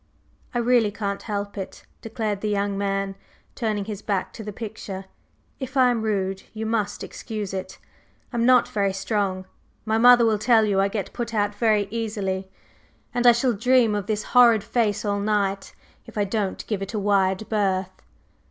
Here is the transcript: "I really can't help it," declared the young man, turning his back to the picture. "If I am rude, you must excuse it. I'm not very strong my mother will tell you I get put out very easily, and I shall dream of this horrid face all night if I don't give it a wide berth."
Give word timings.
"I 0.55 0.57
really 0.57 0.89
can't 0.89 1.21
help 1.21 1.59
it," 1.59 1.85
declared 2.01 2.41
the 2.41 2.49
young 2.49 2.75
man, 2.75 3.13
turning 3.53 3.85
his 3.85 4.01
back 4.01 4.33
to 4.33 4.43
the 4.43 4.51
picture. 4.51 5.05
"If 5.59 5.77
I 5.77 5.91
am 5.91 6.01
rude, 6.01 6.41
you 6.55 6.65
must 6.65 7.03
excuse 7.03 7.53
it. 7.53 7.77
I'm 8.33 8.43
not 8.43 8.67
very 8.67 8.93
strong 8.93 9.45
my 9.85 9.99
mother 9.99 10.25
will 10.25 10.39
tell 10.39 10.65
you 10.65 10.81
I 10.81 10.87
get 10.87 11.13
put 11.13 11.35
out 11.35 11.53
very 11.53 11.87
easily, 11.91 12.49
and 13.13 13.27
I 13.27 13.31
shall 13.31 13.53
dream 13.53 13.93
of 13.93 14.07
this 14.07 14.23
horrid 14.33 14.63
face 14.63 15.05
all 15.05 15.19
night 15.19 15.75
if 16.07 16.17
I 16.17 16.23
don't 16.23 16.65
give 16.65 16.81
it 16.81 16.95
a 16.95 16.99
wide 16.99 17.47
berth." 17.47 17.91